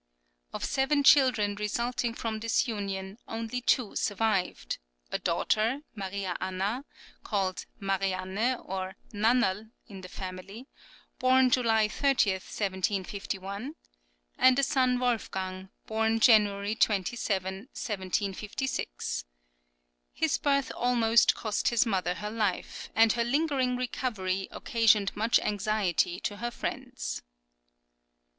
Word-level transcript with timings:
Of 0.51 0.65
seven 0.65 1.03
children 1.03 1.53
resulting 1.53 2.15
from 2.15 2.39
this 2.39 2.67
union, 2.67 3.19
only 3.27 3.61
two 3.61 3.95
survived: 3.95 4.79
a 5.11 5.19
daughter, 5.19 5.81
Maria 5.93 6.35
Anna 6.41 6.85
(called 7.23 7.67
Marianne 7.79 8.55
or 8.57 8.95
Nannerl 9.13 9.69
in 9.85 10.01
the 10.01 10.09
family), 10.09 10.65
born 11.19 11.51
July 11.51 11.87
30, 11.87 12.31
1751, 12.31 13.75
and 14.39 14.57
a 14.57 14.63
son 14.63 14.97
Wolfgang, 14.97 15.69
born 15.85 16.19
January 16.19 16.73
27, 16.73 17.69
1756.[10026] 17.75 19.23
His 20.13 20.37
birth 20.39 20.71
almost 20.75 21.35
cost 21.35 21.67
his 21.67 21.85
mother 21.85 22.15
her 22.15 22.31
life, 22.31 22.89
and 22.95 23.13
her 23.13 23.23
lingering 23.23 23.75
recovery 23.75 24.47
occasioned 24.49 25.15
much 25.15 25.39
anxiety 25.41 26.19
to 26.21 26.37
her 26.37 26.49
friends. 26.49 27.21